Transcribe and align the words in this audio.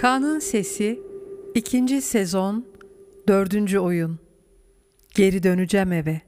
Kaan'ın 0.00 0.38
Sesi 0.38 1.00
2. 1.54 2.02
sezon 2.02 2.66
4. 3.28 3.76
oyun 3.76 4.18
Geri 5.14 5.42
döneceğim 5.42 5.92
eve. 5.92 6.20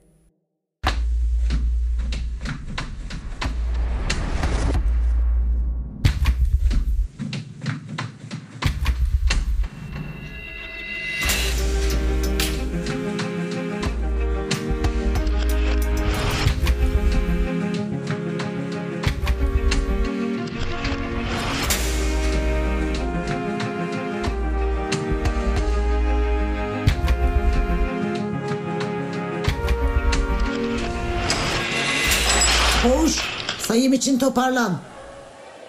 Sayım 33.93 34.01
için 34.01 34.19
toparlan. 34.19 34.79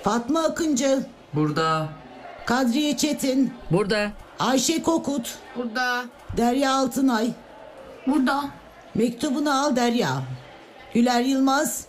Fatma 0.04 0.40
Akıncı, 0.44 1.06
Burada. 1.34 1.88
Kadriye 2.46 2.98
Çetin, 2.98 3.54
Burada. 3.72 4.12
Ayşe 4.40 4.84
Kokut, 4.84 5.36
Burada. 5.56 6.06
Derya 6.38 6.74
Altınay. 6.74 7.32
Burada. 8.08 8.44
Mektubunu 8.96 9.52
al 9.66 9.76
Derya. 9.76 10.10
Güler 10.94 11.22
Yılmaz. 11.22 11.86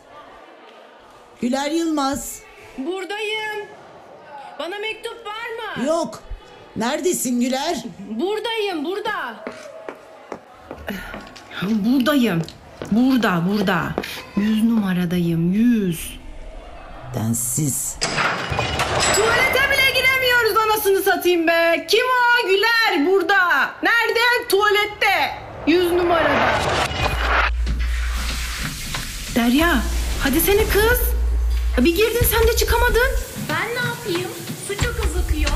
Güler 1.41 1.71
Yılmaz. 1.71 2.43
Buradayım. 2.79 3.69
Bana 4.59 4.79
mektup 4.79 5.27
var 5.27 5.77
mı? 5.77 5.87
Yok. 5.87 6.23
Neredesin 6.77 7.41
Güler? 7.41 7.85
Buradayım, 8.11 8.85
burada. 8.85 9.45
Buradayım. 11.63 12.43
Burada, 12.91 13.43
burada. 13.51 13.95
Yüz 14.37 14.65
numaradayım, 14.65 15.53
yüz. 15.53 16.23
Densiz. 17.15 17.97
Tuvalete 19.17 19.70
bile 19.73 19.91
giremiyoruz 20.01 20.57
anasını 20.57 21.03
satayım 21.03 21.47
be. 21.47 21.87
Kim 21.91 22.05
o? 22.07 22.48
Güler 22.48 23.07
burada. 23.07 23.70
Nerede? 23.83 24.48
Tuvalette. 24.48 25.35
Yüz 25.67 25.92
numarada. 25.92 26.55
Derya, 29.35 29.83
hadi 30.23 30.41
seni 30.41 30.69
kız. 30.69 31.01
Bir 31.79 31.97
girdin 31.97 32.27
sen 32.31 32.48
de 32.48 32.57
çıkamadın. 32.57 33.11
Ben 33.48 33.69
ne 33.69 33.89
yapayım? 33.89 34.31
Su 34.69 34.77
çok 34.85 34.95
hızlı 35.05 35.20
akıyor. 35.20 35.51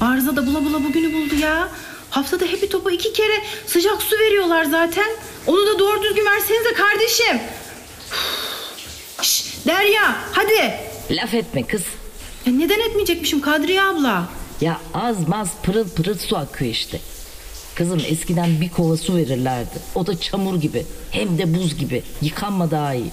Arıza 0.00 0.36
da 0.36 0.46
bula 0.46 0.64
bula 0.64 0.84
bugünü 0.84 1.12
buldu 1.14 1.34
ya. 1.34 1.68
Haftada 2.10 2.44
Happy 2.44 2.66
Top'a 2.66 2.90
iki 2.90 3.12
kere 3.12 3.42
sıcak 3.66 4.02
su 4.02 4.18
veriyorlar 4.18 4.64
zaten. 4.64 5.10
Onu 5.46 5.66
da 5.66 5.78
doğru 5.78 6.02
düzgün 6.02 6.24
versenize 6.26 6.72
kardeşim. 6.74 7.40
Şş, 9.22 9.44
Derya 9.66 10.16
hadi. 10.32 10.85
Laf 11.10 11.34
etme 11.34 11.62
kız. 11.66 11.82
Ya 12.46 12.52
neden 12.52 12.80
etmeyecekmişim 12.80 13.40
Kadriye 13.40 13.82
abla? 13.82 14.28
Ya 14.60 14.80
az 14.94 15.28
maz 15.28 15.50
pırıl 15.62 15.88
pırıl 15.88 16.14
su 16.18 16.36
akıyor 16.36 16.70
işte. 16.70 17.00
Kızım 17.74 18.00
eskiden 18.08 18.60
bir 18.60 18.68
kova 18.70 18.96
su 18.96 19.16
verirlerdi. 19.16 19.78
O 19.94 20.06
da 20.06 20.20
çamur 20.20 20.60
gibi. 20.60 20.86
Hem 21.10 21.38
de 21.38 21.54
buz 21.54 21.78
gibi. 21.78 22.02
Yıkanma 22.22 22.70
daha 22.70 22.94
iyi. 22.94 23.10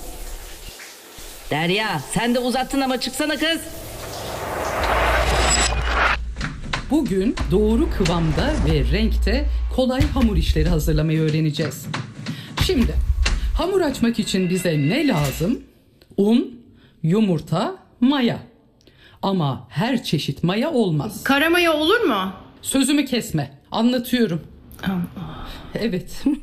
Derya 1.52 2.02
sen 2.14 2.36
de 2.36 2.40
uzattın 2.40 2.82
ama 2.82 3.00
çıksana 3.00 3.38
kız. 3.38 3.60
Bugün 6.92 7.36
doğru 7.52 7.90
kıvamda 7.98 8.54
ve 8.70 8.92
renkte 8.92 9.46
kolay 9.76 10.02
hamur 10.02 10.38
işleri 10.38 10.70
hazırlamayı 10.70 11.22
öğreneceğiz. 11.22 11.86
Şimdi 12.66 12.94
hamur 13.58 13.82
açmak 13.82 14.20
için 14.20 14.50
bize 14.50 14.78
ne 14.78 15.08
lazım? 15.08 15.60
Un, 16.18 16.60
yumurta, 17.04 17.76
maya. 18.04 18.40
Ama 19.22 19.68
her 19.70 20.04
çeşit 20.04 20.44
maya 20.44 20.72
olmaz. 20.72 21.24
Karamaya 21.24 21.74
olur 21.74 22.00
mu? 22.00 22.34
Sözümü 22.62 23.06
kesme. 23.06 23.52
Anlatıyorum. 23.72 24.42
Evet. 25.76 26.24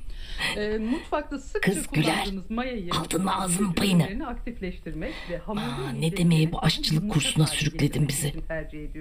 Ee, 0.57 0.79
mutfakta 0.79 1.39
sıkça 1.39 1.73
Kız 1.73 1.87
Güler, 1.93 2.15
kullandığınız 2.25 2.51
mayayı 2.51 2.91
aldın 3.01 3.25
mı 3.25 3.37
ağzının 3.37 3.73
payını? 3.73 4.03
ürünlerini 4.03 4.27
aktifleştirmek 4.27 5.15
ve 5.31 5.39
hamurun 5.39 5.63
Aa, 5.67 5.93
ne 5.99 6.17
demeye 6.17 6.53
bu 6.53 6.59
aşçılık 6.65 7.13
kursuna 7.13 7.47
sürükledin 7.47 8.09
bizi? 8.09 8.33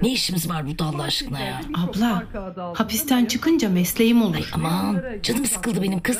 Ne 0.02 0.12
işimiz 0.12 0.50
var 0.50 0.68
burada 0.68 0.86
Allah 0.86 1.04
aşkına 1.04 1.40
ya? 1.40 1.62
Abla 1.78 2.24
hapisten 2.74 3.26
çıkınca 3.26 3.70
mesleğim 3.70 4.22
olur. 4.22 4.50
Aman 4.54 5.04
canım 5.24 5.46
sıkıldı 5.46 5.84
benim 5.84 6.00
kız. 6.00 6.20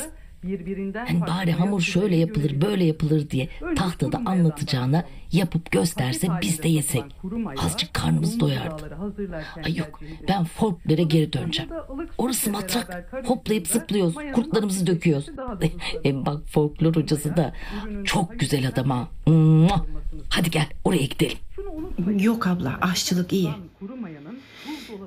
Hani 1.08 1.22
bari 1.22 1.52
hamur 1.52 1.82
şöyle 1.82 2.16
yapılır 2.16 2.62
böyle 2.62 2.84
yapılır 2.84 3.30
diye 3.30 3.50
tahtada 3.76 4.18
anlatacağına 4.26 5.06
yapıp 5.32 5.72
gösterse 5.72 6.28
biz 6.42 6.64
de 6.64 6.68
yesek. 6.68 7.04
Azıcık 7.58 7.94
karnımız 7.94 8.40
doyardı. 8.40 8.98
Ay 9.66 9.76
yok 9.78 10.00
ben 10.28 10.44
folklore 10.44 11.04
geri 11.04 11.34
döneceğim. 11.34 11.72
Orası 12.18 12.52
matrak. 12.52 13.14
Hoplayıp 13.26 13.68
zıplıyoruz. 13.68 14.16
Kurtlarımızı 14.34 14.88
döküyoruz. 14.88 15.26
Hem 16.04 16.26
bak 16.26 16.48
folklor 16.48 16.96
hocası 16.96 17.38
da 17.38 17.54
çok 18.04 18.40
güzel 18.40 18.68
adam 18.68 18.90
ha. 18.90 19.08
Hadi 20.30 20.50
gel 20.52 20.68
oraya 20.84 21.06
gidelim. 21.06 21.38
Yok 22.20 22.48
abla 22.48 22.78
aşçılık 22.82 23.34
iyi. 23.34 23.50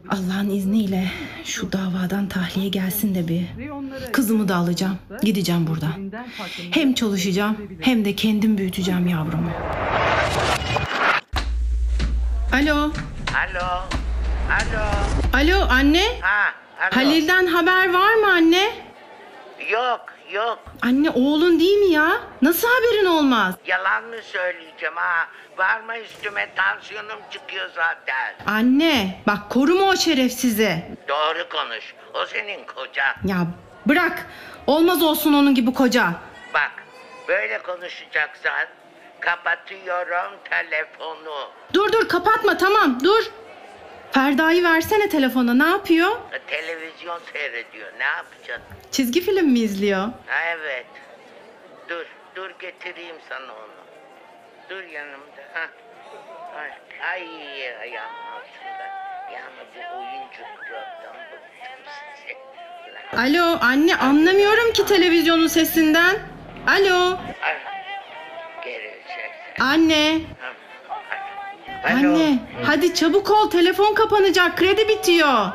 Allah'ın 0.09 0.51
izniyle 0.51 1.09
şu 1.45 1.73
davadan 1.73 2.29
tahliye 2.29 2.69
gelsin 2.69 3.15
de 3.15 3.29
bir. 3.29 3.47
Kızımı 4.13 4.49
da 4.49 4.57
alacağım. 4.57 4.99
Gideceğim 5.23 5.67
buradan. 5.67 6.13
Hem 6.71 6.95
çalışacağım 6.95 7.57
hem 7.81 8.05
de 8.05 8.15
kendim 8.17 8.59
büyüteceğim 8.59 9.09
yavrumu. 9.09 9.51
Alo. 12.53 12.77
Alo. 12.77 13.69
Alo. 14.51 14.85
Alo 15.35 15.67
anne. 15.71 16.05
Ha, 16.21 16.53
alo. 16.81 16.97
Halil'den 16.97 17.47
haber 17.47 17.93
var 17.93 18.15
mı 18.15 18.33
anne? 18.33 18.71
Yok, 19.73 20.01
yok. 20.32 20.59
Anne 20.82 21.10
oğlun 21.10 21.60
değil 21.60 21.78
mi 21.78 21.91
ya? 21.93 22.20
Nasıl 22.43 22.69
haberin 22.69 23.06
olmaz? 23.06 23.54
Yalan 23.66 24.04
mı 24.04 24.16
söyleyeceğim 24.22 24.97
ha? 24.97 25.28
Varma 25.56 25.98
üstüme 25.98 26.48
tansiyonum 26.56 27.19
çıkıyor 27.31 27.70
zaten. 27.75 28.34
Anne 28.47 29.21
bak 29.26 29.50
koruma 29.50 29.84
o 29.84 29.97
şerefsizi. 29.97 30.82
Doğru 31.09 31.48
konuş. 31.48 31.94
O 32.15 32.26
senin 32.26 32.65
kocan. 32.66 33.15
Ya 33.25 33.47
bırak. 33.87 34.26
Olmaz 34.66 35.03
olsun 35.03 35.32
onun 35.32 35.54
gibi 35.54 35.72
koca. 35.72 36.12
Bak, 36.54 36.71
böyle 37.28 37.62
konuşacaksan 37.62 38.66
kapatıyorum 39.21 40.32
telefonu. 40.50 41.48
Dur 41.75 41.92
dur 41.92 42.09
kapatma 42.09 42.56
tamam 42.56 42.98
dur. 43.04 43.22
Ferda'yı 44.12 44.65
versene 44.65 45.09
telefona 45.09 45.55
ne 45.55 45.65
yapıyor? 45.71 46.11
Televizyon 46.47 47.21
seyrediyor. 47.33 47.89
Ne 47.99 48.05
yapacak? 48.05 48.61
Çizgi 48.91 49.21
film 49.21 49.47
mi 49.49 49.59
izliyor? 49.59 50.00
Ha, 50.00 50.41
evet. 50.56 50.87
Dur, 51.89 52.06
dur 52.37 52.51
getireyim 52.59 53.17
sana 53.28 53.53
onu. 53.53 53.83
Dur 54.71 54.83
yanımda. 54.83 55.43
Ha. 55.55 55.69
Ay, 56.56 56.71
ay 57.12 57.22
ayağım 57.81 58.11
altında. 58.34 58.87
Yani 59.33 59.53
bu 59.75 59.97
oyunculuklardan 59.99 61.16
bıktım. 61.33 63.19
Alo 63.19 63.59
anne 63.60 63.97
anlamıyorum 63.97 64.72
ki 64.72 64.86
televizyonun 64.86 65.47
sesinden. 65.47 66.16
Alo 66.66 67.19
Ay, 67.42 67.57
gelecek. 68.65 69.31
anne 69.60 70.21
Ha. 70.41 70.53
Anne 71.84 72.39
hadi 72.67 72.95
çabuk 72.95 73.31
ol 73.31 73.51
telefon 73.51 73.95
kapanacak 73.95 74.57
kredi 74.59 74.89
bitiyor. 74.89 75.47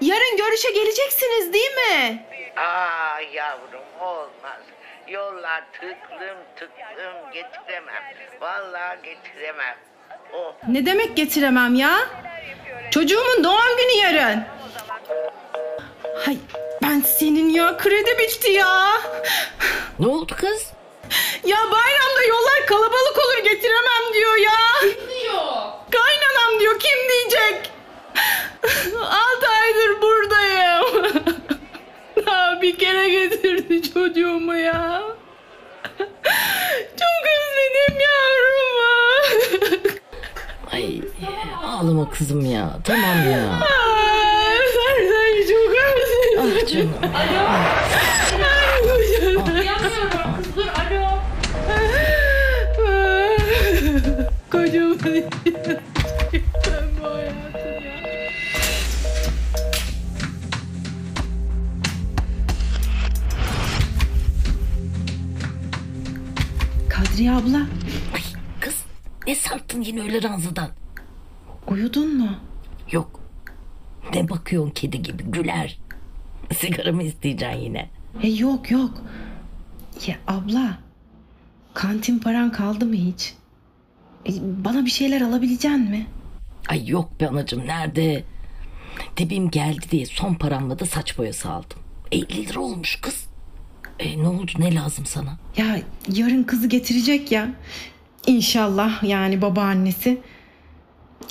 Yarın 0.00 0.36
görüşe 0.36 0.70
geleceksiniz 0.70 1.52
değil 1.52 1.70
mi? 1.70 2.26
Aa 2.56 3.20
yavrum 3.32 3.80
olmaz. 4.00 4.60
Yollar 5.08 5.64
tıklım 5.72 6.38
tıklım 6.56 7.32
getiremem. 7.32 8.02
Vallahi 8.40 8.96
getiremem. 9.02 9.76
Oh. 10.32 10.54
Ne 10.68 10.86
demek 10.86 11.16
getiremem 11.16 11.74
ya? 11.74 11.98
Çocuğumun 12.90 13.44
doğum 13.44 13.76
günü 13.76 14.02
yarın. 14.02 14.42
Hay 16.24 16.36
ben 16.82 17.00
senin 17.00 17.48
ya 17.48 17.76
kredi 17.76 18.18
bitti 18.18 18.50
ya. 18.50 18.92
Ne 19.98 20.06
oldu 20.06 20.32
kız? 20.40 20.72
Ya 21.46 21.56
bayramda 21.72 22.22
yollar 22.28 22.66
kalabalık 22.66 23.18
olur 23.18 23.44
getiremem 23.44 24.14
diyor 24.14 24.36
ya. 24.36 24.52
Kim 24.80 24.90
diyor? 25.08 25.42
Kaynanam 25.90 26.60
diyor 26.60 26.78
kim 26.78 26.98
diyecek? 27.08 27.70
Altı 29.00 29.48
aydır 29.48 30.02
buradayım. 30.02 31.14
Daha 32.26 32.62
bir 32.62 32.78
kere 32.78 33.08
getirdi 33.08 33.92
çocuğumu 33.92 34.56
ya. 34.56 35.02
Çok 36.98 37.22
özledim 37.36 38.00
yavrumu. 38.00 38.96
Ay 40.72 41.00
Ağlama 41.66 42.10
kızım 42.10 42.50
ya. 42.52 42.70
Tamam 42.84 43.30
ya. 43.32 43.60
Ben 43.60 45.08
seni 45.08 45.46
çok 45.48 45.74
özledim. 45.76 46.40
Ah 46.40 46.68
canım. 46.72 46.94
Uyanmıyorum. 47.02 48.45
Ben 55.26 56.88
bu 57.00 57.04
hayatım 57.04 57.84
ya. 57.84 57.96
Kadriye 66.88 67.32
abla 67.32 67.56
Ay, 68.14 68.22
kız 68.60 68.84
ne 69.26 69.34
sarttın 69.34 69.80
yine 69.80 70.02
öyle 70.02 70.22
ranzadan? 70.22 70.68
uyudun 71.68 72.16
mu? 72.18 72.30
Yok. 72.92 73.20
Ne 74.14 74.28
bakıyorsun 74.28 74.70
kedi 74.70 75.02
gibi 75.02 75.22
güler. 75.22 75.78
Sigara 76.58 76.92
mı 76.92 77.02
isteyeceksin 77.02 77.60
yine? 77.60 77.90
E 78.22 78.28
yok 78.28 78.70
yok. 78.70 78.90
Ya 80.06 80.16
abla 80.26 80.78
kantin 81.74 82.18
paran 82.18 82.52
kaldı 82.52 82.86
mı 82.86 82.94
hiç? 82.94 83.34
E, 84.28 84.30
bana 84.64 84.84
bir 84.84 84.90
şeyler 84.90 85.20
alabilecek 85.20 85.70
mi? 85.72 86.06
Ay 86.68 86.88
yok 86.88 87.20
be 87.20 87.28
anacığım 87.28 87.66
nerede? 87.66 88.24
Tebim 89.16 89.50
geldi 89.50 89.86
diye 89.90 90.06
son 90.06 90.34
paramla 90.34 90.78
da 90.78 90.86
saç 90.86 91.18
boyası 91.18 91.50
aldım. 91.50 91.78
50 92.12 92.46
lira 92.46 92.60
olmuş 92.60 92.96
kız. 93.00 93.26
E, 93.98 94.22
ne 94.22 94.28
oldu 94.28 94.52
ne 94.58 94.74
lazım 94.74 95.06
sana? 95.06 95.36
Ya 95.56 95.78
yarın 96.12 96.42
kızı 96.42 96.66
getirecek 96.68 97.32
ya. 97.32 97.48
İnşallah 98.26 99.02
yani 99.02 99.42
babaannesi. 99.42 100.20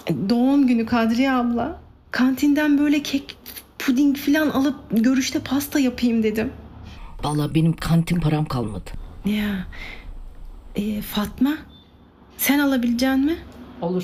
E, 0.08 0.30
Doğum 0.30 0.68
günü 0.68 0.86
Kadriye 0.86 1.32
abla. 1.32 1.82
Kantinden 2.12 2.78
böyle 2.78 3.04
kek, 3.04 3.38
puding 3.80 4.18
falan 4.18 4.50
alıp 4.50 4.76
görüşte 4.92 5.40
pasta 5.40 5.80
yapayım 5.80 6.24
dedim. 6.24 6.54
Vallahi 7.24 7.56
benim 7.56 7.74
kantin 7.76 8.20
param 8.20 8.46
kalmadı. 8.46 8.90
Ya 9.26 9.68
e, 10.76 11.02
Fatma 11.02 11.58
sen 12.38 12.60
alabilecek 12.60 13.16
mi? 13.18 13.36
Olur. 13.82 14.04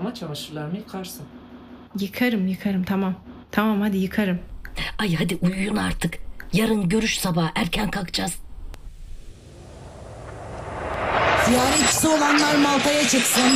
Ama 0.00 0.14
çamaşırlarımı 0.14 0.76
yıkarsın. 0.76 1.26
Yıkarım 1.98 2.46
yıkarım 2.46 2.84
tamam. 2.84 3.14
Tamam 3.50 3.80
hadi 3.80 3.96
yıkarım. 3.98 4.38
Ay 4.98 5.14
hadi 5.14 5.38
uyuyun 5.42 5.76
artık. 5.76 6.14
Yarın 6.52 6.88
görüş 6.88 7.18
sabah 7.18 7.50
erken 7.54 7.90
kalkacağız. 7.90 8.34
Ziyaretçisi 11.46 12.08
olanlar 12.08 12.54
Malta'ya 12.54 13.08
çıksın. 13.08 13.52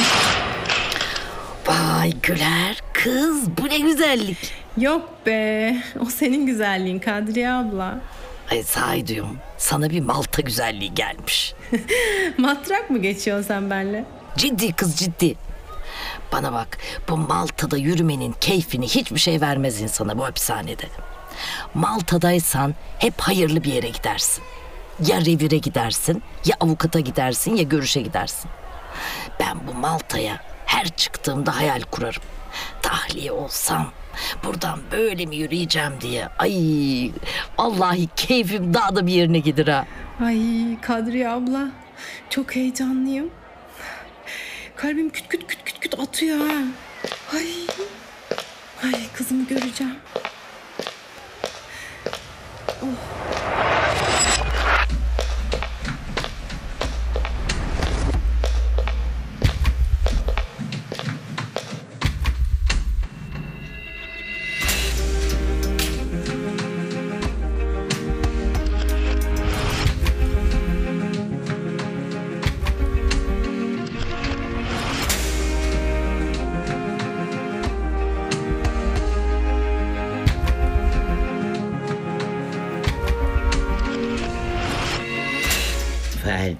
Vay 1.66 2.12
Güler 2.22 2.82
kız 2.92 3.48
bu 3.58 3.68
ne 3.68 3.78
güzellik. 3.78 4.52
Yok 4.78 5.26
be 5.26 5.76
o 6.00 6.04
senin 6.04 6.46
güzelliğin 6.46 6.98
Kadriye 6.98 7.50
abla. 7.52 8.00
Ay 8.52 8.62
sahi 8.62 9.06
diyorum 9.06 9.38
sana 9.58 9.90
bir 9.90 10.00
Malta 10.00 10.42
güzelliği 10.42 10.94
gelmiş. 10.94 11.54
Matrak 12.38 12.90
mı 12.90 12.98
geçiyorsun 12.98 13.48
sen 13.48 13.70
benimle? 13.70 14.04
Ciddi 14.36 14.72
kız 14.72 14.96
ciddi. 14.96 15.34
Bana 16.32 16.52
bak 16.52 16.78
bu 17.08 17.16
Malta'da 17.16 17.76
yürümenin 17.76 18.34
keyfini 18.40 18.88
hiçbir 18.88 19.18
şey 19.18 19.40
vermez 19.40 19.80
insana 19.80 20.18
bu 20.18 20.24
hapishanede. 20.24 20.84
Malta'daysan 21.74 22.74
hep 22.98 23.20
hayırlı 23.20 23.64
bir 23.64 23.72
yere 23.72 23.88
gidersin. 23.88 24.44
Ya 25.06 25.20
revire 25.20 25.58
gidersin, 25.58 26.22
ya 26.44 26.56
avukata 26.60 27.00
gidersin, 27.00 27.56
ya 27.56 27.62
görüşe 27.62 28.00
gidersin. 28.00 28.50
Ben 29.40 29.66
bu 29.66 29.74
Malta'ya 29.74 30.40
her 30.66 30.88
çıktığımda 30.88 31.56
hayal 31.56 31.82
kurarım. 31.82 32.22
Tahliye 32.82 33.32
olsam 33.32 33.92
buradan 34.44 34.80
böyle 34.92 35.26
mi 35.26 35.36
yürüyeceğim 35.36 35.92
diye. 36.00 36.28
Ay 36.38 37.10
vallahi 37.58 38.08
keyfim 38.16 38.74
daha 38.74 38.96
da 38.96 39.06
bir 39.06 39.12
yerine 39.12 39.38
gider 39.38 39.66
ha. 39.66 39.86
Ay 40.24 40.40
Kadriye 40.80 41.28
abla 41.28 41.68
çok 42.30 42.56
heyecanlıyım. 42.56 43.30
Kalbim 44.76 45.10
küt 45.10 45.28
küt 45.28 45.46
küt 45.46 45.64
küt 45.64 45.80
küt 45.80 46.00
atıyor 46.00 46.38
ha. 46.38 46.62
Ay. 47.34 47.46
Ay 48.84 49.00
kızımı 49.14 49.46
göreceğim. 49.46 49.96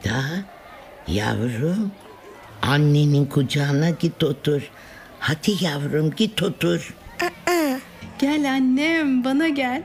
Ferda, 0.03 0.25
yavrum, 1.09 1.93
annenin 2.63 3.27
kucağına 3.27 3.91
git 3.91 4.23
otur. 4.23 4.63
Hadi 5.21 5.65
yavrum 5.65 6.11
git 6.11 6.43
otur. 6.43 6.95
Gel 8.19 8.51
annem 8.53 9.25
bana 9.25 9.49
gel. 9.49 9.83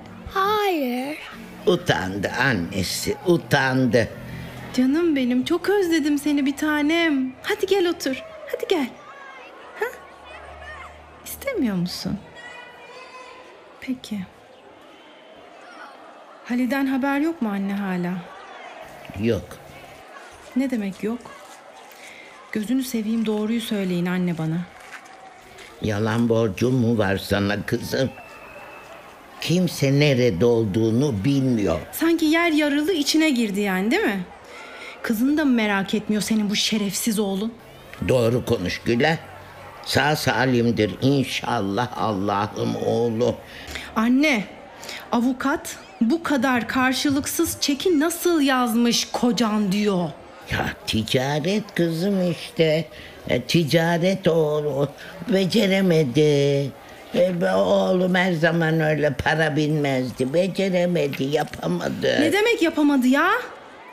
Utandı 1.66 2.32
annesi, 2.40 3.16
utandı. 3.26 4.08
Canım 4.74 5.16
benim 5.16 5.46
çok 5.46 5.70
özledim 5.70 6.18
seni 6.18 6.46
bir 6.46 6.58
tanem. 6.58 7.34
Hadi 7.44 7.66
gel 7.66 7.90
otur. 7.90 8.24
Hadi 8.52 8.66
gel. 8.70 8.90
Ha? 9.80 9.86
İstemiyor 11.26 11.76
musun? 11.76 12.18
Peki. 13.82 14.20
Haliden 16.46 16.86
haber 16.86 17.20
yok 17.20 17.42
mu 17.42 17.50
anne 17.50 17.74
hala? 17.74 18.14
Yok, 19.22 19.58
Ne 20.58 20.72
demek 20.72 21.04
yok? 21.04 21.20
Gözünü 22.52 22.84
seveyim 22.84 23.26
doğruyu 23.26 23.62
söyleyin 23.62 24.06
anne 24.06 24.38
bana. 24.38 24.58
yalan 25.82 26.30
borcum 26.30 26.76
mu 26.76 26.98
var 26.98 27.18
sana 27.18 27.66
kızım? 27.66 28.10
Kimse 29.42 30.00
nerede 30.00 30.46
olduğunu 30.46 31.24
bilmiyor. 31.26 31.80
Sanki 31.92 32.26
yer 32.26 32.52
yarılı 32.52 32.94
içine 32.94 33.30
girdi 33.30 33.60
yani 33.60 33.92
değil 33.92 34.04
mi? 34.04 34.26
Kızını 35.02 35.38
da 35.38 35.46
mı 35.46 35.52
merak 35.52 35.94
etmiyor 35.94 36.22
senin 36.22 36.50
bu 36.50 36.56
şerefsiz 36.56 37.20
oğlun? 37.20 37.54
Doğru 38.08 38.46
konuş 38.46 38.82
Güler. 38.86 39.18
Sağ 39.86 40.16
salimdir 40.16 40.92
inşallah 41.02 41.98
Allah'ım 41.98 42.76
oğlu. 42.76 43.36
Anne, 43.96 44.44
avukat 45.12 45.78
bu 46.02 46.24
kadar 46.24 46.68
karşılıksız 46.68 47.58
çeki 47.62 48.00
nasıl 48.00 48.42
yazmış 48.42 49.08
kocan 49.12 49.72
diyor. 49.72 50.10
Ya 50.52 50.74
ticaret 50.88 51.76
kızım 51.76 52.32
işte. 52.32 52.86
E, 53.30 53.42
ticaret 53.42 54.28
oğlu 54.28 54.90
beceremedi. 55.34 56.72
E, 57.16 57.54
oğlum 57.56 58.16
her 58.16 58.34
zaman 58.34 58.80
öyle 58.80 59.14
para 59.14 59.56
bilmezdi. 59.56 60.34
Beceremedi, 60.34 61.24
yapamadı. 61.24 62.22
Ne 62.22 62.34
demek 62.34 62.62
yapamadı 62.62 63.08
ya? 63.08 63.32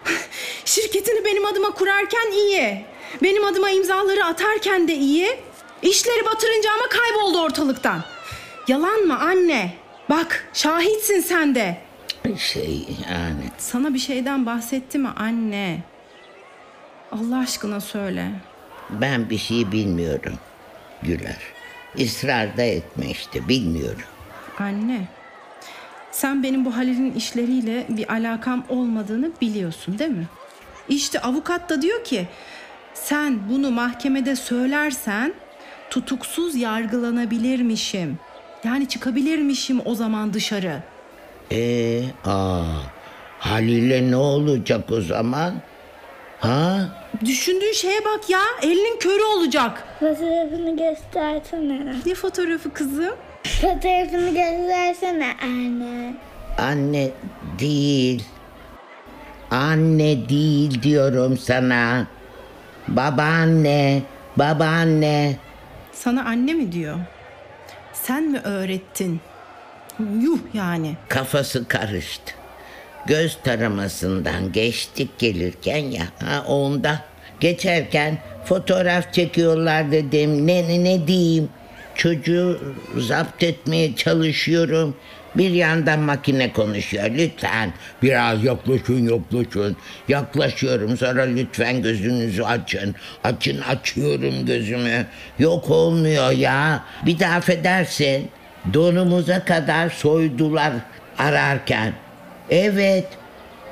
Şirketini 0.64 1.24
benim 1.24 1.44
adıma 1.44 1.70
kurarken 1.70 2.32
iyi. 2.32 2.84
Benim 3.22 3.44
adıma 3.44 3.70
imzaları 3.70 4.24
atarken 4.24 4.88
de 4.88 4.94
iyi. 4.94 5.28
İşleri 5.82 6.24
batırınca 6.24 6.70
ama 6.72 6.88
kayboldu 6.88 7.40
ortalıktan. 7.42 8.04
Yalan 8.68 9.00
mı 9.00 9.18
anne? 9.20 9.74
Bak 10.10 10.48
şahitsin 10.54 11.20
sen 11.20 11.54
de. 11.54 11.76
Şey 12.38 12.86
yani 13.10 13.42
Sana 13.58 13.94
bir 13.94 13.98
şeyden 13.98 14.46
bahsetti 14.46 14.98
mi 14.98 15.08
anne? 15.16 15.78
Allah 17.14 17.38
aşkına 17.38 17.80
söyle. 17.80 18.30
ben 18.90 19.30
bir 19.30 19.38
şey 19.38 19.72
bilmiyorum 19.72 20.34
Güler. 21.02 21.38
İsrar 21.96 22.56
da 22.56 22.62
etme 22.62 23.10
işte 23.10 23.48
bilmiyorum. 23.48 24.02
Anne, 24.58 25.08
sen 26.12 26.42
benim 26.42 26.64
bu 26.64 26.76
Halil'in 26.76 27.12
işleriyle 27.14 27.86
bir 27.88 28.12
alakam 28.12 28.64
olmadığını 28.68 29.30
biliyorsun 29.40 29.98
değil 29.98 30.10
mi? 30.10 30.26
İşte 30.88 31.20
avukat 31.20 31.70
da 31.70 31.82
diyor 31.82 32.04
ki 32.04 32.28
sen 32.94 33.38
bunu 33.50 33.70
mahkemede 33.70 34.36
söylersen 34.36 35.34
tutuksuz 35.90 36.54
yargılanabilirmişim. 36.54 38.18
Yani 38.64 38.88
çıkabilirmişim 38.88 39.80
o 39.84 39.94
zaman 39.94 40.34
dışarı. 40.34 40.82
Ee, 41.52 42.02
aa, 42.24 42.62
Halil'e 43.38 44.10
ne 44.10 44.16
olacak 44.16 44.90
o 44.92 45.00
zaman? 45.00 45.54
Ha? 46.44 46.88
Düşündüğün 47.24 47.72
şeye 47.72 48.04
bak 48.04 48.30
ya. 48.30 48.40
Elinin 48.62 48.98
körü 48.98 49.22
olacak. 49.22 49.84
Fotoğrafını 50.00 50.76
göstersene. 50.76 51.94
Ne 52.06 52.14
fotoğrafı 52.14 52.72
kızım? 52.72 53.14
Fotoğrafını 53.60 54.28
göstersene 54.28 55.32
anne. 55.42 56.14
Anne 56.58 57.10
değil. 57.58 58.24
Anne 59.50 60.28
değil 60.28 60.82
diyorum 60.82 61.38
sana. 61.38 62.06
Babaanne, 62.88 64.02
babaanne. 64.36 65.36
Sana 65.92 66.24
anne 66.24 66.52
mi 66.52 66.72
diyor? 66.72 66.96
Sen 67.92 68.22
mi 68.22 68.40
öğrettin? 68.44 69.20
Yuh 70.20 70.38
yani. 70.54 70.96
Kafası 71.08 71.68
karıştı. 71.68 72.32
Göz 73.06 73.38
taramasından 73.44 74.52
geçtik 74.52 75.18
gelirken 75.18 75.76
ya 75.76 76.04
ha 76.24 76.44
onda. 76.46 77.00
Geçerken 77.40 78.18
fotoğraf 78.44 79.12
çekiyorlar 79.12 79.92
dedim. 79.92 80.46
Ne 80.46 80.68
ne, 80.68 80.84
ne 80.84 81.06
diyeyim? 81.06 81.48
Çocuğu 81.94 82.74
zapt 82.96 83.42
etmeye 83.42 83.96
çalışıyorum. 83.96 84.96
Bir 85.34 85.50
yandan 85.50 86.00
makine 86.00 86.52
konuşuyor. 86.52 87.10
Lütfen 87.18 87.72
biraz 88.02 88.44
yaklaşın 88.44 89.08
yaklaşın 89.08 89.76
yaklaşıyorum. 90.08 90.96
Sonra 90.96 91.22
lütfen 91.22 91.82
gözünüzü 91.82 92.42
açın. 92.42 92.94
Açın 93.24 93.60
açıyorum 93.60 94.46
gözümü. 94.46 95.06
Yok 95.38 95.70
olmuyor 95.70 96.30
ya. 96.30 96.84
Bir 97.06 97.18
daha 97.18 97.36
affedersin. 97.36 98.28
Donumuza 98.74 99.44
kadar 99.44 99.90
soydular 99.90 100.72
ararken 101.18 101.92
Evet, 102.50 103.06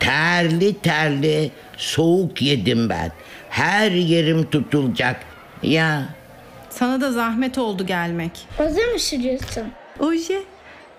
terli 0.01 0.75
terli 0.79 1.51
soğuk 1.77 2.43
yedim 2.43 2.89
ben. 2.89 3.13
Her 3.51 3.91
yerim 3.91 4.51
tutulacak. 4.51 5.21
Ya 5.63 6.09
Sana 6.71 7.01
da 7.01 7.13
zahmet 7.13 7.59
oldu 7.59 7.87
gelmek. 7.87 8.47
Hazır 8.59 8.93
mı 8.93 8.99
sürüyorsun? 8.99 9.65
Oje, 9.99 10.43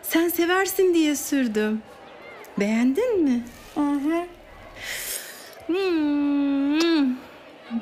sen 0.01 0.29
seversin 0.29 0.93
diye 0.93 1.15
sürdüm. 1.15 1.81
Beğendin 2.59 3.23
mi? 3.23 3.43
Hı 3.75 3.81
hı. 3.81 4.25
Hmm. 5.67 7.15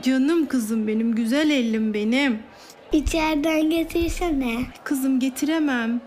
Canım 0.04 0.46
kızım 0.46 0.88
benim, 0.88 1.16
güzel 1.16 1.50
ellim 1.50 1.94
benim. 1.94 2.40
İçeriden 2.92 3.70
getirsene. 3.70 4.56
Kızım 4.84 5.20
getiremem. 5.20 6.02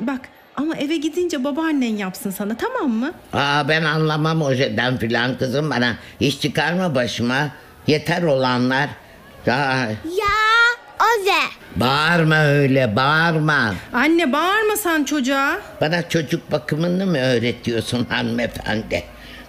Bak 0.00 0.28
ama 0.56 0.76
eve 0.76 0.96
gidince 0.96 1.44
babaannen 1.44 1.96
yapsın 1.96 2.30
sana 2.30 2.56
tamam 2.56 2.90
mı? 2.90 3.12
aa 3.32 3.68
ben 3.68 3.82
anlamam 3.84 4.42
ojeden 4.42 4.96
filan 4.98 5.38
kızım 5.38 5.70
bana. 5.70 5.94
iş 6.20 6.40
çıkarma 6.40 6.94
başıma. 6.94 7.48
Yeter 7.86 8.22
olanlar. 8.22 8.88
Aa, 9.46 9.50
Ya 10.04 10.36
Oze. 11.00 11.32
bağırma 11.76 12.44
öyle 12.44 12.96
bağırma. 12.96 13.74
Anne 13.92 14.32
bağırmasan 14.32 15.04
çocuğa. 15.04 15.58
Bana 15.80 16.08
çocuk 16.08 16.52
bakımını 16.52 17.06
mı 17.06 17.18
öğretiyorsun 17.18 18.04
hanımefendi? 18.10 19.02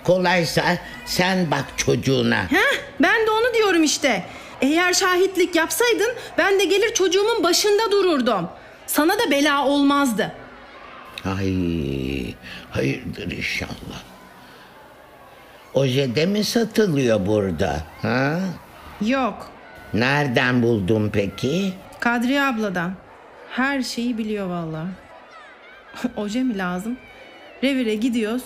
Kolaysa 0.04 0.64
sen 1.06 1.52
bak 1.52 1.66
çocuğuna. 1.78 2.44
Heh, 2.52 2.78
ben 3.00 3.26
de 3.28 3.32
onu 3.32 3.54
diyorum 3.54 3.84
işte. 3.84 4.24
Eğer 4.62 4.94
şahitlik 4.94 5.56
yapsaydın 5.56 6.10
ben 6.38 6.60
de 6.60 6.64
gelir 6.66 6.94
çocuğumun 6.94 7.44
başında 7.44 7.92
dururdum. 7.92 8.50
Sana 8.88 9.14
da 9.14 9.32
bela 9.32 9.66
olmazdı. 9.66 10.32
Ay 11.26 12.34
hayırdır 12.72 13.32
inşallah. 13.32 14.04
Ojede 15.74 16.26
mi 16.26 16.44
satılıyor 16.44 17.26
burada? 17.26 17.84
Ha? 18.02 18.40
Yok. 19.02 19.52
Nereden 19.94 20.64
buldun 20.64 21.10
peki? 21.14 21.74
Kadriye 22.00 22.42
abladan. 22.42 22.94
Her 23.50 23.82
şeyi 23.82 24.18
biliyor 24.18 24.48
vallahi. 24.48 24.88
oje 26.18 26.44
mi 26.44 26.58
lazım? 26.58 26.98
Revire 27.64 27.96
gidiyoruz. 27.96 28.44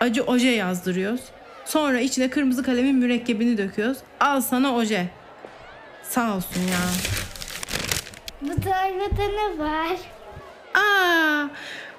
Acı 0.00 0.22
oje 0.22 0.48
yazdırıyoruz. 0.48 1.20
Sonra 1.64 2.00
içine 2.00 2.30
kırmızı 2.30 2.62
kalemin 2.62 2.96
mürekkebini 2.96 3.58
döküyoruz. 3.58 3.98
Al 4.20 4.40
sana 4.40 4.74
oje. 4.74 5.08
Sağ 6.02 6.36
olsun 6.36 6.60
ya. 6.60 6.86
Bu 8.42 8.54
torbada 8.60 9.22
ne 9.32 9.58
var? 9.58 9.96
Aa, 10.74 11.48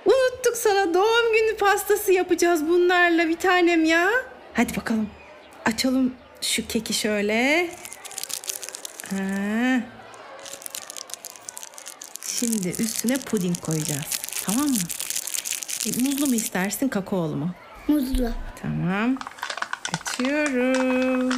unuttuk 0.06 0.58
sana 0.58 0.94
doğum 0.94 1.34
günü 1.34 1.58
pastası 1.58 2.12
yapacağız 2.12 2.68
bunlarla 2.68 3.28
bir 3.28 3.38
tanem 3.38 3.86
ya. 3.86 4.10
Hadi 4.54 4.76
bakalım. 4.76 5.10
Açalım 5.66 6.14
şu 6.42 6.68
keki 6.68 6.94
şöyle. 6.94 7.70
Ha. 9.10 9.82
Şimdi 12.28 12.70
üstüne 12.70 13.18
puding 13.18 13.62
koyacağız. 13.62 14.20
Tamam 14.46 14.68
mı? 14.68 14.78
E, 15.86 16.04
muzlu 16.04 16.28
mu 16.28 16.36
istersin 16.36 16.88
kakaolu 16.88 17.36
mu? 17.36 17.52
Muzlu. 17.88 18.30
Tamam. 18.62 19.18
Açıyorum. 19.94 21.32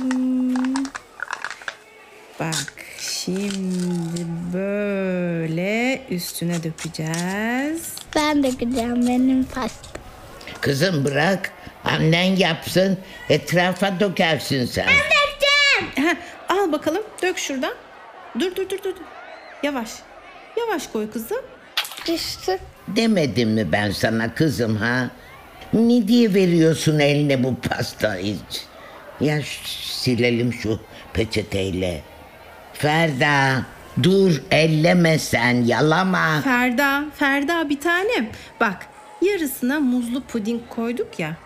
Bak 2.39 2.73
şimdi 2.99 4.25
böyle 4.53 6.01
üstüne 6.09 6.63
dökeceğiz. 6.63 7.95
Ben 8.15 8.43
de 8.43 8.49
gideceğim 8.49 9.07
benim 9.07 9.43
pasta. 9.43 9.89
Kızım 10.61 11.05
bırak. 11.05 11.51
Annen 11.85 12.35
yapsın. 12.35 12.97
Etrafa 13.29 13.99
dökersin 13.99 14.65
sen. 14.65 14.87
Heh, 15.95 16.15
al 16.49 16.71
bakalım 16.71 17.03
dök 17.21 17.37
şuradan. 17.37 17.73
Dur 18.39 18.55
dur 18.55 18.69
dur 18.69 18.83
dur. 18.83 18.93
Yavaş. 19.63 19.89
Yavaş 20.57 20.87
koy 20.87 21.11
kızım. 21.11 21.41
Düştü. 22.07 22.57
Demedim 22.87 23.49
mi 23.49 23.71
ben 23.71 23.91
sana 23.91 24.33
kızım 24.33 24.75
ha? 24.75 25.09
Ne 25.73 26.07
diye 26.07 26.33
veriyorsun 26.33 26.99
eline 26.99 27.43
bu 27.43 27.55
pastayı? 27.55 28.35
Ya 29.21 29.41
ş- 29.41 29.59
silelim 29.93 30.53
şu 30.53 30.79
peçeteyle. 31.13 32.01
Ferda 32.73 33.61
dur 34.03 34.41
elleme 34.51 35.19
sen 35.19 35.63
yalama. 35.65 36.41
Ferda, 36.43 37.05
Ferda 37.15 37.69
bir 37.69 37.79
tanem. 37.79 38.29
Bak 38.59 38.87
yarısına 39.21 39.79
muzlu 39.79 40.21
puding 40.21 40.61
koyduk 40.69 41.19
ya. 41.19 41.37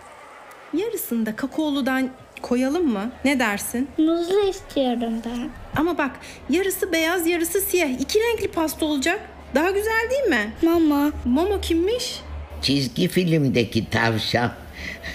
Yarısını 0.74 1.25
da 1.25 1.36
kakaoludan 1.36 2.10
koyalım 2.42 2.88
mı? 2.94 3.12
Ne 3.25 3.39
dersin? 3.39 3.88
Muzlu 3.98 4.50
istiyorum 4.50 5.13
ben. 5.25 5.50
Ama 5.75 5.98
bak 5.98 6.12
yarısı 6.50 6.92
beyaz 6.92 7.27
yarısı 7.27 7.62
siyah. 7.62 7.89
İki 8.00 8.20
renkli 8.20 8.48
pasta 8.48 8.86
olacak. 8.86 9.20
Daha 9.56 9.70
güzel 9.72 10.10
değil 10.12 10.24
mi? 10.24 10.51
Mama. 10.62 11.12
Momo 11.25 11.62
kimmiş? 11.62 12.20
Çizgi 12.62 13.08
filmdeki 13.08 13.89
tavşan. 13.89 14.51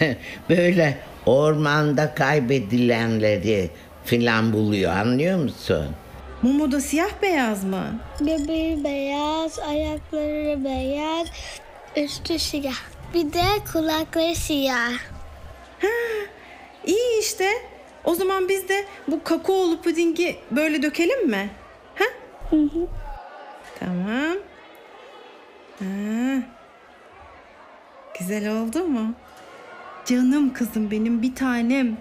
Böyle 0.48 0.98
ormanda 1.26 2.14
kaybedilenleri 2.14 3.70
filan 4.04 4.52
buluyor 4.52 4.92
anlıyor 4.96 5.38
musun? 5.38 5.86
Momo 6.42 6.72
da 6.72 6.80
siyah 6.80 7.10
beyaz 7.22 7.64
mı? 7.64 7.84
Göbeği 8.20 8.84
beyaz, 8.84 9.58
ayakları 9.58 10.64
beyaz, 10.64 11.28
üstü 11.96 12.38
siyah. 12.38 12.74
Bir 13.14 13.32
de 13.32 13.42
kulakları 13.72 14.34
siyah. 14.34 14.92
İyi 16.86 17.20
işte. 17.20 17.48
O 18.04 18.14
zaman 18.14 18.48
biz 18.48 18.68
de 18.68 18.84
bu 19.08 19.24
kakaolu 19.24 19.80
pudingi 19.82 20.36
böyle 20.50 20.82
dökelim 20.82 21.28
mi? 21.28 21.50
Ha? 21.94 22.04
Tamam. 23.80 24.36
Ha. 25.78 26.42
Güzel 28.18 28.52
oldu 28.52 28.84
mu? 28.84 29.14
Canım 30.06 30.52
kızım 30.52 30.90
benim 30.90 31.22
bir 31.22 31.34
tanem. 31.34 31.96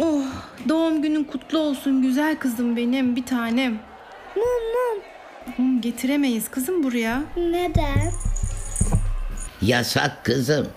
Oh, 0.00 0.24
doğum 0.68 1.02
günün 1.02 1.24
kutlu 1.24 1.58
olsun 1.58 2.02
güzel 2.02 2.36
kızım 2.36 2.76
benim 2.76 3.16
bir 3.16 3.26
tanem. 3.26 3.72
Mum 4.36 4.44
mum. 4.44 5.02
Mum 5.58 5.80
getiremeyiz 5.80 6.50
kızım 6.50 6.82
buraya. 6.84 7.22
Neden? 7.36 8.12
Yasak 9.62 10.24
kızım. 10.24 10.68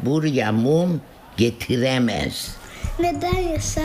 Buraya 0.00 0.52
mum 0.52 1.00
getiremez. 1.36 2.56
Neden 3.00 3.36
yasak? 3.36 3.84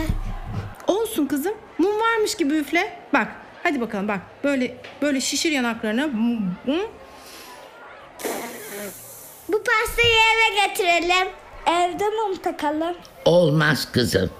Olsun 0.86 1.26
kızım. 1.26 1.54
Mum 1.78 2.00
varmış 2.00 2.34
gibi 2.36 2.54
üfle. 2.54 2.98
Bak. 3.12 3.28
Hadi 3.62 3.80
bakalım 3.80 4.08
bak. 4.08 4.20
Böyle 4.44 4.76
böyle 5.02 5.20
şişir 5.20 5.52
yanaklarını. 5.52 6.02
Hı? 6.66 6.78
Bu 9.48 9.62
pastayı 9.62 10.14
eve 10.34 10.66
getirelim. 10.66 11.28
Evde 11.66 12.04
mum 12.04 12.36
takalım. 12.42 12.96
Olmaz 13.24 13.92
kızım. 13.92 14.30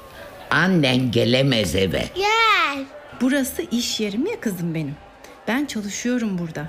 Annen 0.55 1.11
gelemez 1.11 1.75
eve. 1.75 2.05
Gel. 2.15 2.85
Burası 3.21 3.63
iş 3.63 4.01
yerim 4.01 4.27
ya 4.27 4.41
kızım 4.41 4.75
benim. 4.75 4.97
Ben 5.49 5.65
çalışıyorum 5.65 6.39
burada. 6.39 6.69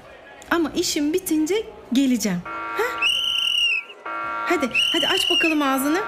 Ama 0.52 0.72
işim 0.76 1.14
bitince 1.14 1.56
geleceğim. 1.94 2.42
Ha? 2.78 2.84
Hadi, 4.46 4.70
hadi 4.94 5.08
aç 5.08 5.22
bakalım 5.32 5.62
ağzını. 5.62 6.00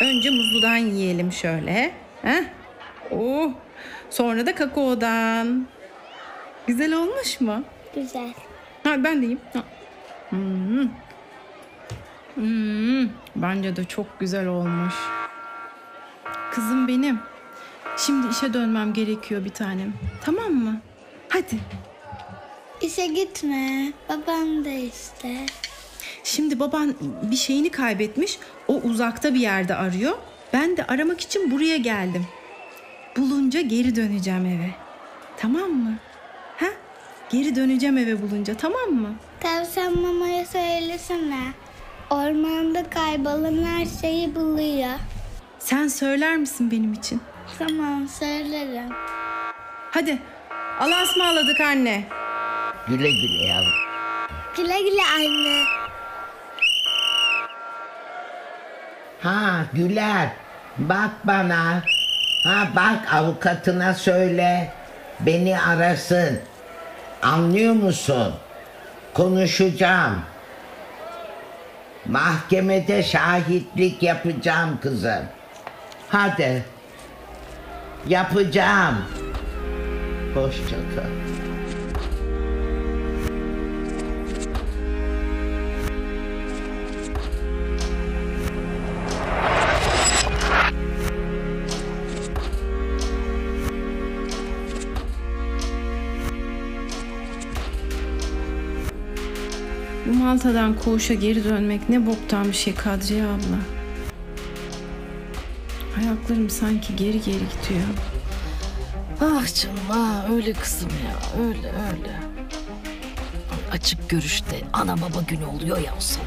Önce 0.00 0.30
muzludan 0.30 0.76
yiyelim 0.76 1.32
şöyle. 1.32 1.94
Heh. 2.22 2.44
Oh. 3.10 3.50
Sonra 4.10 4.46
da 4.46 4.54
kakaodan. 4.54 5.66
Güzel 6.66 6.92
olmuş 6.94 7.40
mu? 7.40 7.64
Güzel. 7.94 8.34
Ha, 8.84 9.04
ben 9.04 9.22
de 9.22 9.26
yiyeyim. 9.26 9.40
Ha. 9.52 9.64
Hmm. 10.30 10.88
Hmm. 12.34 13.08
Bence 13.36 13.76
de 13.76 13.84
çok 13.84 14.20
güzel 14.20 14.46
olmuş. 14.46 14.94
Kızım 16.52 16.88
benim. 16.88 17.18
Şimdi 17.96 18.26
işe 18.28 18.54
dönmem 18.54 18.92
gerekiyor 18.92 19.44
bir 19.44 19.50
tanem. 19.50 19.92
Tamam 20.24 20.52
mı? 20.52 20.80
Hadi. 21.28 21.60
İşe 22.80 23.06
gitme. 23.06 23.92
Babam 24.08 24.64
da 24.64 24.70
işte. 24.70 25.46
Şimdi 26.24 26.60
baban 26.60 26.94
bir 27.30 27.36
şeyini 27.36 27.70
kaybetmiş. 27.70 28.38
O 28.68 28.74
uzakta 28.74 29.34
bir 29.34 29.40
yerde 29.40 29.74
arıyor. 29.74 30.18
Ben 30.52 30.76
de 30.76 30.84
aramak 30.84 31.20
için 31.20 31.50
buraya 31.50 31.76
geldim. 31.76 32.26
Bulunca 33.16 33.60
geri 33.60 33.96
döneceğim 33.96 34.46
eve. 34.46 34.70
Tamam 35.36 35.70
mı? 35.70 35.94
Ha? 36.56 36.66
Geri 37.30 37.56
döneceğim 37.56 37.98
eve 37.98 38.22
bulunca 38.22 38.54
tamam 38.56 38.90
mı? 38.90 39.14
Tavşan 39.40 39.98
mamaya 39.98 40.46
söylesene. 40.46 41.52
Ormanda 42.10 42.90
kaybolan 42.90 43.64
her 43.64 43.86
şeyi 44.00 44.34
buluyor. 44.34 44.98
Sen 45.60 45.88
söyler 45.88 46.36
misin 46.36 46.70
benim 46.70 46.92
için? 46.92 47.22
Tamam 47.58 48.08
söylerim. 48.08 48.88
Hadi. 49.90 50.18
Allah'a 50.80 51.02
ısmarladık 51.02 51.60
anne. 51.60 52.04
Güle 52.88 53.10
güle 53.10 53.46
yavrum. 53.48 53.72
Güle 54.56 54.82
güle 54.82 55.02
anne. 55.16 55.64
Ha 59.22 59.64
Güler 59.72 60.28
bak 60.78 61.10
bana. 61.24 61.82
Ha 62.44 62.68
bak 62.76 63.14
avukatına 63.14 63.94
söyle. 63.94 64.72
Beni 65.20 65.60
arasın. 65.60 66.40
Anlıyor 67.22 67.74
musun? 67.74 68.34
Konuşacağım. 69.14 70.22
Mahkemede 72.06 73.02
şahitlik 73.02 74.02
yapacağım 74.02 74.78
kızım. 74.82 75.22
Hadi. 76.10 76.64
Yapacağım. 78.08 78.96
Hoşça 80.34 80.76
kal. 80.94 81.10
Malta'dan 100.14 100.74
koğuşa 100.74 101.14
geri 101.14 101.44
dönmek 101.44 101.88
ne 101.88 102.06
boktan 102.06 102.48
bir 102.48 102.52
şey 102.52 102.74
Kadriye 102.74 103.24
abla. 103.24 103.79
Ayaklarım 106.30 106.50
sanki 106.50 106.96
geri 106.96 107.22
geri 107.22 107.34
gidiyor. 107.34 107.88
Ah 109.20 109.54
canım 109.54 109.80
ah 109.90 110.30
öyle 110.30 110.52
kızım 110.52 110.88
ya 110.88 111.42
öyle 111.44 111.68
öyle. 111.68 112.20
Açık 113.72 114.08
görüşte 114.08 114.60
ana 114.72 114.96
baba 114.96 115.22
günü 115.28 115.44
oluyor 115.44 115.78
ya 115.78 115.94
o 115.98 116.00
salon. 116.00 116.26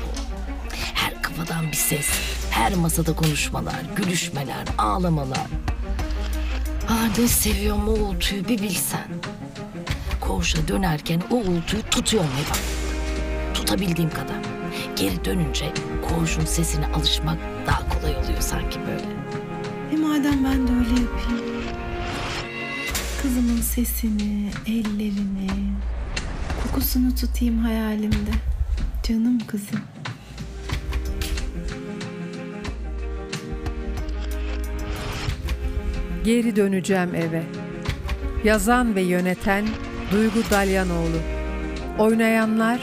Her 0.93 1.21
kafadan 1.21 1.67
bir 1.71 1.77
ses, 1.77 2.09
her 2.49 2.75
masada 2.75 3.15
konuşmalar, 3.15 3.81
gülüşmeler, 3.95 4.65
ağlamalar. 4.77 5.47
Ah 6.89 7.17
ne 7.17 7.27
seviyorum 7.27 7.87
o 7.87 7.91
uğultuyu 7.91 8.47
bir 8.47 8.61
bilsen. 8.61 9.07
Koğuşa 10.21 10.67
dönerken 10.67 11.21
o 11.31 11.35
uğultuyu 11.35 11.83
tutuyorum 11.91 12.31
hep. 12.37 12.57
Tutabildiğim 13.53 14.09
kadar. 14.09 14.41
Geri 14.95 15.25
dönünce 15.25 15.73
koğuşun 16.09 16.45
sesine 16.45 16.87
alışmak 16.87 17.37
daha 17.67 17.89
kolay 17.89 18.15
oluyor 18.15 18.41
sanki 18.41 18.79
böyle. 18.79 19.22
Madem 20.23 20.43
ben 20.43 20.67
de 20.67 20.71
öyle 20.71 21.01
yapayım. 21.01 21.63
Kızımın 23.21 23.61
sesini, 23.61 24.49
ellerini, 24.67 25.49
kokusunu 26.63 27.15
tutayım 27.15 27.57
hayalimde. 27.57 28.31
Canım 29.03 29.39
kızım. 29.47 29.79
Geri 36.25 36.55
döneceğim 36.55 37.15
eve. 37.15 37.43
Yazan 38.43 38.95
ve 38.95 39.01
yöneten 39.01 39.65
Duygu 40.11 40.39
Dalyanoğlu. 40.51 41.19
Oynayanlar 41.99 42.81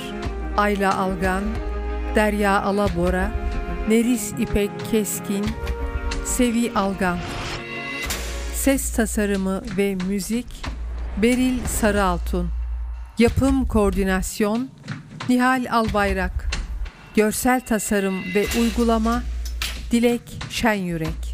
Ayla 0.56 0.98
Algan, 0.98 1.42
Derya 2.14 2.62
Alabora, 2.62 3.30
Neris 3.88 4.32
İpek 4.38 4.70
Keskin, 4.90 5.46
Sevi 6.36 6.72
Algan. 6.74 7.18
Ses 8.54 8.92
tasarımı 8.92 9.62
ve 9.76 9.94
müzik 9.94 10.46
Beril 11.22 11.58
Sarıaltun. 11.66 12.48
Yapım 13.18 13.66
koordinasyon 13.66 14.70
Nihal 15.28 15.66
Albayrak. 15.70 16.50
Görsel 17.14 17.60
tasarım 17.60 18.20
ve 18.34 18.46
uygulama 18.60 19.22
Dilek 19.90 20.22
Şenyürek. 20.50 21.29